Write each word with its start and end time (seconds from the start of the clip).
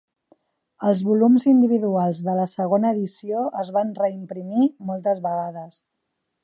Els 0.91 1.03
volums 1.09 1.45
individuals 1.51 2.23
de 2.29 2.35
la 2.39 2.47
segona 2.55 2.95
edició 2.99 3.45
es 3.65 3.73
van 3.77 3.93
reimprimir 4.03 4.69
moltes 4.91 5.27
vegades. 5.29 5.83